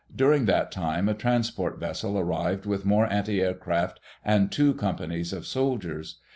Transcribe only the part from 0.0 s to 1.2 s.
During that time a